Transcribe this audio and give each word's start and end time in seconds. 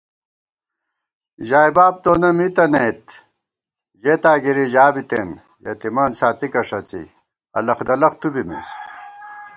ژائےباب 1.47 1.93
تونہ 2.03 2.29
مِی 2.37 2.47
تَنَئیت، 2.55 3.05
ژېتا 4.01 4.33
گِرِی 4.43 4.65
ژا 4.73 4.85
بِتېن 4.93 5.29
* 5.47 5.63
یتِیمان 5.65 6.11
ساتِکہ 6.17 6.61
ݭڅی 6.67 7.03
الَخ 7.59 7.79
دلَخ 7.87 8.13
تُو 8.19 8.27
بِمېس 8.33 8.69